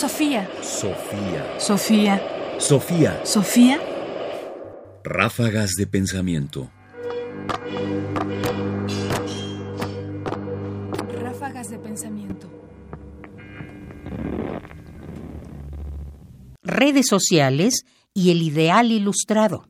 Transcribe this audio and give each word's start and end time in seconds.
Sofía. 0.00 0.48
Sofía. 0.62 1.60
Sofía. 1.60 2.22
Sofía. 2.58 3.20
Sofía. 3.22 3.78
Ráfagas 5.04 5.72
de 5.76 5.86
pensamiento. 5.86 6.70
Ráfagas 11.20 11.68
de 11.68 11.78
pensamiento. 11.80 12.48
Redes 16.62 17.06
sociales 17.06 17.84
y 18.14 18.30
el 18.30 18.40
ideal 18.40 18.92
ilustrado. 18.92 19.68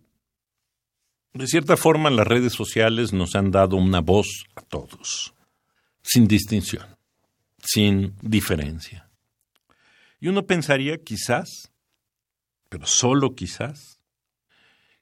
De 1.35 1.49
cierta 1.49 1.77
forma, 1.77 2.09
las 2.09 2.29
redes 2.29 2.53
sociales 2.53 3.12
nos 3.12 3.35
han 3.35 3.51
dado 3.51 3.75
una 3.75 4.01
voz 4.01 4.45
a 4.55 4.61
todos, 4.61 5.35
sin 6.05 6.29
distinción, 6.29 6.87
sin 7.59 8.15
diferencia. 8.23 9.10
Y 10.21 10.29
uno 10.29 10.46
pensaría 10.46 10.99
quizás, 10.99 11.72
pero 12.68 12.86
solo 12.86 13.35
quizás, 13.35 14.00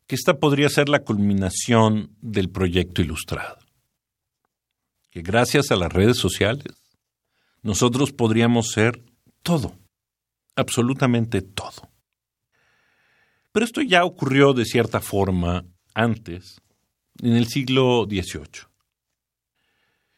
que 0.06 0.14
esta 0.14 0.38
podría 0.38 0.68
ser 0.68 0.88
la 0.88 1.00
culminación 1.00 2.16
del 2.22 2.48
proyecto 2.48 3.02
ilustrado. 3.02 3.58
Que 5.10 5.20
gracias 5.20 5.70
a 5.70 5.76
las 5.76 5.92
redes 5.92 6.16
sociales, 6.16 6.96
nosotros 7.62 8.12
podríamos 8.12 8.70
ser 8.70 9.02
todo, 9.42 9.76
absolutamente 10.56 11.42
todo. 11.42 11.90
Pero 13.52 13.66
esto 13.66 13.82
ya 13.82 14.04
ocurrió 14.04 14.54
de 14.54 14.64
cierta 14.64 15.00
forma 15.00 15.64
antes, 15.94 16.60
en 17.20 17.34
el 17.34 17.48
siglo 17.48 18.06
XVIII. 18.08 18.68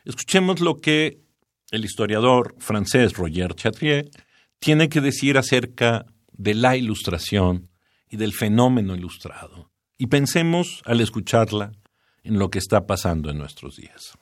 Escuchemos 0.05 0.61
lo 0.61 0.77
que 0.77 1.23
el 1.71 1.85
historiador 1.85 2.55
francés 2.59 3.15
Roger 3.15 3.55
Chatrier 3.55 4.11
tiene 4.61 4.89
que 4.89 5.01
decir 5.01 5.39
acerca 5.39 6.07
de 6.33 6.55
la 6.55 6.77
ilustración 6.77 7.71
y 8.09 8.17
del 8.17 8.33
fenómeno 8.33 8.95
ilustrado. 8.95 9.71
Y 9.99 10.07
pensemos 10.07 10.83
al 10.85 11.01
escucharla 11.01 11.73
en 12.23 12.39
lo 12.39 12.51
que 12.51 12.59
está 12.59 12.87
pasando 12.87 13.31
en 13.31 13.39
nuestros 13.39 13.77
días. 13.77 14.13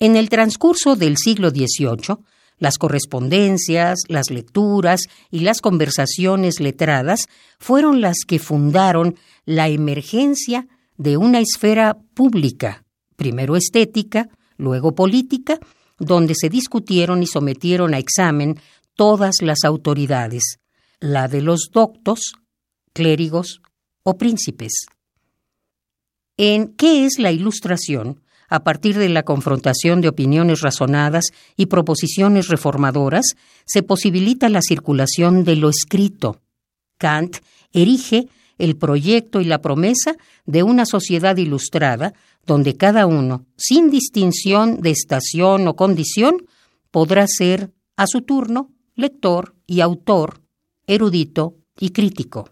En 0.00 0.16
el 0.16 0.28
transcurso 0.28 0.96
del 0.96 1.16
siglo 1.16 1.50
XVIII, 1.50 2.16
las 2.58 2.78
correspondencias, 2.78 4.00
las 4.08 4.30
lecturas 4.30 5.02
y 5.30 5.40
las 5.40 5.60
conversaciones 5.60 6.60
letradas 6.60 7.26
fueron 7.58 8.00
las 8.00 8.18
que 8.26 8.38
fundaron 8.38 9.16
la 9.44 9.68
emergencia 9.68 10.66
de 10.96 11.16
una 11.16 11.40
esfera 11.40 11.96
pública, 12.14 12.84
primero 13.16 13.56
estética, 13.56 14.28
luego 14.56 14.94
política, 14.94 15.58
donde 15.98 16.34
se 16.34 16.48
discutieron 16.48 17.22
y 17.22 17.26
sometieron 17.26 17.94
a 17.94 17.98
examen 17.98 18.60
todas 18.94 19.36
las 19.40 19.64
autoridades, 19.64 20.58
la 21.00 21.28
de 21.28 21.42
los 21.42 21.70
doctos, 21.72 22.34
clérigos 22.92 23.60
o 24.02 24.16
príncipes. 24.16 24.86
En 26.36 26.74
¿Qué 26.74 27.06
es 27.06 27.18
la 27.18 27.32
ilustración? 27.32 28.20
a 28.48 28.62
partir 28.62 28.98
de 28.98 29.08
la 29.08 29.24
confrontación 29.24 30.00
de 30.00 30.08
opiniones 30.08 30.60
razonadas 30.60 31.24
y 31.56 31.66
proposiciones 31.66 32.48
reformadoras, 32.48 33.34
se 33.64 33.82
posibilita 33.82 34.48
la 34.48 34.60
circulación 34.62 35.44
de 35.44 35.56
lo 35.56 35.70
escrito. 35.70 36.40
Kant 36.98 37.38
erige 37.72 38.28
el 38.64 38.76
proyecto 38.76 39.40
y 39.40 39.44
la 39.44 39.60
promesa 39.60 40.16
de 40.46 40.62
una 40.62 40.86
sociedad 40.86 41.36
ilustrada 41.36 42.14
donde 42.46 42.76
cada 42.76 43.06
uno, 43.06 43.46
sin 43.56 43.90
distinción 43.90 44.80
de 44.80 44.90
estación 44.90 45.68
o 45.68 45.76
condición, 45.76 46.46
podrá 46.90 47.26
ser, 47.26 47.72
a 47.96 48.06
su 48.06 48.22
turno, 48.22 48.70
lector 48.96 49.54
y 49.66 49.80
autor, 49.80 50.42
erudito 50.86 51.54
y 51.78 51.90
crítico. 51.90 52.50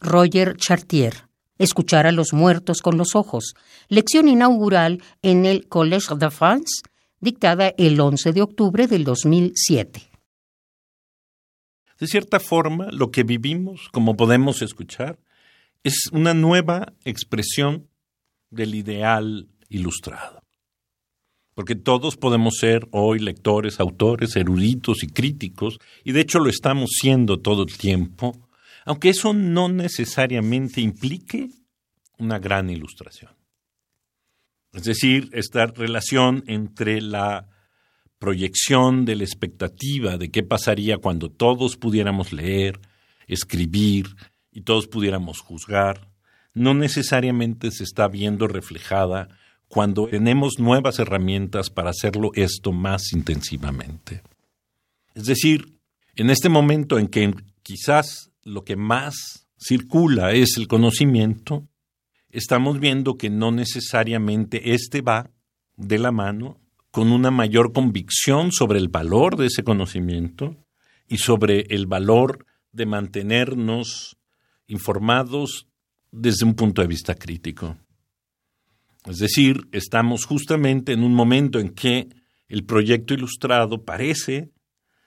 Roger 0.00 0.56
Chartier 0.56 1.26
Escuchar 1.58 2.06
a 2.06 2.12
los 2.12 2.34
muertos 2.34 2.82
con 2.82 2.98
los 2.98 3.14
ojos. 3.14 3.54
Lección 3.88 4.28
inaugural 4.28 5.02
en 5.22 5.46
el 5.46 5.68
Collège 5.68 6.14
de 6.16 6.30
France, 6.30 6.82
dictada 7.20 7.72
el 7.78 7.98
11 7.98 8.32
de 8.32 8.42
octubre 8.42 8.86
del 8.86 9.04
2007. 9.04 10.15
De 11.98 12.06
cierta 12.06 12.40
forma, 12.40 12.88
lo 12.92 13.10
que 13.10 13.22
vivimos, 13.22 13.88
como 13.90 14.16
podemos 14.16 14.60
escuchar, 14.62 15.18
es 15.82 16.08
una 16.12 16.34
nueva 16.34 16.92
expresión 17.04 17.88
del 18.50 18.74
ideal 18.74 19.48
ilustrado. 19.68 20.42
Porque 21.54 21.74
todos 21.74 22.16
podemos 22.16 22.56
ser 22.58 22.86
hoy 22.90 23.18
lectores, 23.18 23.80
autores, 23.80 24.36
eruditos 24.36 25.02
y 25.02 25.06
críticos, 25.06 25.78
y 26.04 26.12
de 26.12 26.20
hecho 26.20 26.38
lo 26.38 26.50
estamos 26.50 26.90
siendo 27.00 27.38
todo 27.40 27.62
el 27.62 27.78
tiempo, 27.78 28.46
aunque 28.84 29.08
eso 29.08 29.32
no 29.32 29.68
necesariamente 29.68 30.80
implique 30.80 31.48
una 32.18 32.38
gran 32.38 32.68
ilustración. 32.68 33.32
Es 34.72 34.84
decir, 34.84 35.30
esta 35.32 35.66
relación 35.66 36.44
entre 36.46 37.00
la 37.00 37.48
proyección 38.18 39.04
de 39.04 39.16
la 39.16 39.24
expectativa 39.24 40.16
de 40.16 40.30
qué 40.30 40.42
pasaría 40.42 40.98
cuando 40.98 41.30
todos 41.30 41.76
pudiéramos 41.76 42.32
leer, 42.32 42.80
escribir 43.26 44.16
y 44.50 44.62
todos 44.62 44.86
pudiéramos 44.86 45.40
juzgar, 45.40 46.08
no 46.54 46.72
necesariamente 46.72 47.70
se 47.70 47.84
está 47.84 48.08
viendo 48.08 48.48
reflejada 48.48 49.28
cuando 49.68 50.06
tenemos 50.06 50.58
nuevas 50.58 50.98
herramientas 50.98 51.70
para 51.70 51.90
hacerlo 51.90 52.30
esto 52.34 52.72
más 52.72 53.12
intensivamente. 53.12 54.22
Es 55.14 55.26
decir, 55.26 55.74
en 56.14 56.30
este 56.30 56.48
momento 56.48 56.98
en 56.98 57.08
que 57.08 57.34
quizás 57.62 58.30
lo 58.42 58.64
que 58.64 58.76
más 58.76 59.48
circula 59.58 60.32
es 60.32 60.56
el 60.56 60.68
conocimiento, 60.68 61.66
estamos 62.30 62.80
viendo 62.80 63.16
que 63.16 63.28
no 63.28 63.50
necesariamente 63.50 64.72
este 64.72 65.02
va 65.02 65.30
de 65.76 65.98
la 65.98 66.12
mano 66.12 66.58
con 66.96 67.12
una 67.12 67.30
mayor 67.30 67.74
convicción 67.74 68.52
sobre 68.52 68.78
el 68.78 68.88
valor 68.88 69.36
de 69.36 69.48
ese 69.48 69.62
conocimiento 69.62 70.56
y 71.06 71.18
sobre 71.18 71.66
el 71.68 71.86
valor 71.86 72.46
de 72.72 72.86
mantenernos 72.86 74.16
informados 74.66 75.68
desde 76.10 76.46
un 76.46 76.54
punto 76.54 76.80
de 76.80 76.88
vista 76.88 77.14
crítico. 77.14 77.76
Es 79.04 79.18
decir, 79.18 79.68
estamos 79.72 80.24
justamente 80.24 80.94
en 80.94 81.04
un 81.04 81.12
momento 81.12 81.60
en 81.60 81.74
que 81.74 82.08
el 82.48 82.64
proyecto 82.64 83.12
ilustrado 83.12 83.84
parece 83.84 84.48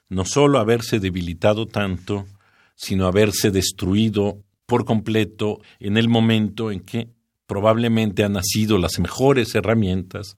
no 0.10 0.26
solo 0.26 0.60
haberse 0.60 1.00
debilitado 1.00 1.66
tanto, 1.66 2.28
sino 2.76 3.08
haberse 3.08 3.50
destruido 3.50 4.44
por 4.68 4.86
completo 4.86 5.60
en 5.80 5.98
el 5.98 6.08
momento 6.08 6.70
en 6.70 6.82
que 6.82 7.10
probablemente 7.48 8.24
han 8.24 8.34
nacido 8.34 8.78
las 8.78 9.00
mejores 9.00 9.56
herramientas 9.56 10.38